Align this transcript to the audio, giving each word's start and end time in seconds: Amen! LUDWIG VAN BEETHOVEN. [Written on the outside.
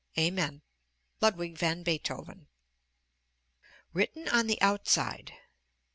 Amen! 0.17 0.63
LUDWIG 1.21 1.59
VAN 1.59 1.83
BEETHOVEN. 1.83 2.47
[Written 3.93 4.27
on 4.29 4.47
the 4.47 4.59
outside. 4.59 5.31